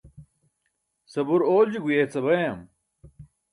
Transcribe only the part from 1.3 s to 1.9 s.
oolji